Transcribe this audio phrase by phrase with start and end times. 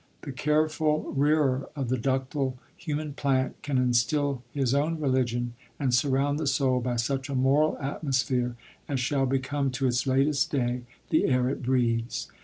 [0.23, 6.39] The careful rearer of the ductile human plant can instil his own religion, and surround
[6.39, 8.55] tin soul by such a moral atmosphere,
[8.87, 12.31] as shall be come to its latest day the air it breathes.